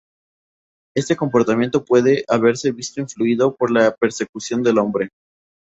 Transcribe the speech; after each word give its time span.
Este 0.97 1.15
comportamiento 1.15 1.85
puede 1.85 2.25
haberse 2.27 2.71
visto 2.71 3.01
influido 3.01 3.55
por 3.55 3.69
la 3.69 3.93
persecución 3.95 4.63
del 4.63 4.79
hombre. 4.79 5.09